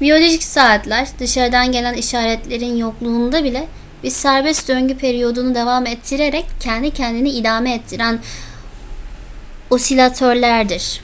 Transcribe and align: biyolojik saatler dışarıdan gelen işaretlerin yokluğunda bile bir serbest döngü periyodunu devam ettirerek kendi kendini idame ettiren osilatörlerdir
biyolojik 0.00 0.42
saatler 0.42 1.08
dışarıdan 1.18 1.72
gelen 1.72 1.94
işaretlerin 1.94 2.76
yokluğunda 2.76 3.44
bile 3.44 3.68
bir 4.02 4.10
serbest 4.10 4.68
döngü 4.68 4.98
periyodunu 4.98 5.54
devam 5.54 5.86
ettirerek 5.86 6.46
kendi 6.60 6.90
kendini 6.90 7.30
idame 7.30 7.74
ettiren 7.74 8.22
osilatörlerdir 9.70 11.02